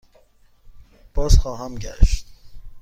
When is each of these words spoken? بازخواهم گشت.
بازخواهم 1.13 1.75
گشت. 1.75 2.27